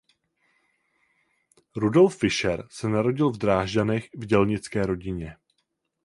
[1.75, 5.37] Rudolf Fischer se narodil v Drážďanech v dělnické rodině.